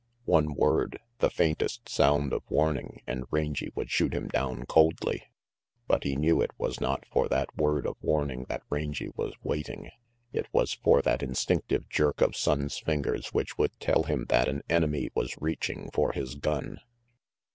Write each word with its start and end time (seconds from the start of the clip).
One 0.25 0.55
word, 0.55 0.99
the 1.19 1.29
faintest 1.29 1.87
sound 1.87 2.33
of 2.33 2.41
warning, 2.49 3.03
and 3.05 3.25
Rangy 3.29 3.69
would 3.75 3.91
shoot 3.91 4.15
him 4.15 4.29
down 4.29 4.65
coldly. 4.65 5.21
But 5.87 6.05
he 6.05 6.15
knew 6.15 6.41
it 6.41 6.49
was 6.57 6.81
not 6.81 7.05
for 7.05 7.27
that 7.29 7.55
word 7.55 7.85
of 7.85 7.97
warning 8.01 8.45
that 8.49 8.63
Rangy 8.71 9.11
was 9.15 9.35
waiting. 9.43 9.91
It 10.33 10.47
was 10.51 10.73
for 10.73 11.03
that 11.03 11.21
instinctive 11.21 11.87
jerk 11.87 12.19
of 12.19 12.31
Sonnes' 12.31 12.83
fingers 12.83 13.27
which 13.27 13.59
would 13.59 13.79
tell 13.79 14.01
him 14.01 14.25
that 14.29 14.47
an 14.47 14.63
enemy 14.67 15.11
was 15.13 15.37
reaching 15.39 15.91
for 15.93 16.13
his 16.13 16.33
gun. 16.33 16.79